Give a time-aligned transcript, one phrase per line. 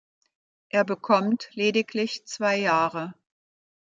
[0.69, 3.13] Er bekommt lediglich zwei Jahre.